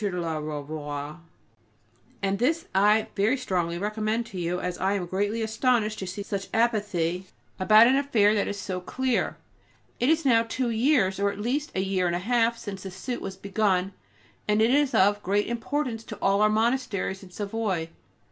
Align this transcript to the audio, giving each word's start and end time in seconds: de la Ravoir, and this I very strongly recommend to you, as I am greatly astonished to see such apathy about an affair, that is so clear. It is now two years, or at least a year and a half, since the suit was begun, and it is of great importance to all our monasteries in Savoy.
de 0.01 0.09
la 0.19 0.39
Ravoir, 0.39 1.19
and 2.23 2.39
this 2.39 2.65
I 2.73 3.09
very 3.15 3.37
strongly 3.37 3.77
recommend 3.77 4.25
to 4.25 4.39
you, 4.39 4.59
as 4.59 4.79
I 4.79 4.93
am 4.93 5.05
greatly 5.05 5.43
astonished 5.43 5.99
to 5.99 6.07
see 6.07 6.23
such 6.23 6.47
apathy 6.55 7.27
about 7.59 7.85
an 7.85 7.95
affair, 7.95 8.33
that 8.33 8.47
is 8.47 8.59
so 8.59 8.79
clear. 8.81 9.37
It 9.99 10.09
is 10.09 10.25
now 10.25 10.41
two 10.41 10.71
years, 10.71 11.19
or 11.19 11.29
at 11.31 11.37
least 11.37 11.71
a 11.75 11.81
year 11.81 12.07
and 12.07 12.15
a 12.15 12.25
half, 12.25 12.57
since 12.57 12.81
the 12.81 12.89
suit 12.89 13.21
was 13.21 13.37
begun, 13.37 13.93
and 14.47 14.59
it 14.59 14.71
is 14.71 14.95
of 14.95 15.21
great 15.21 15.45
importance 15.45 16.03
to 16.05 16.17
all 16.19 16.41
our 16.41 16.49
monasteries 16.49 17.21
in 17.21 17.29
Savoy. 17.29 17.87